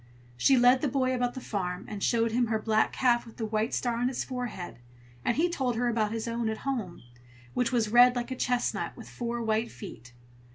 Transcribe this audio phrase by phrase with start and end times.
[0.35, 3.45] She led the boy about the farm, and showed him her black calf with the
[3.45, 4.79] white star on its forehead,
[5.23, 7.03] and he told her about his own at home,
[7.53, 10.11] which was red like a chestnut, with four white feet.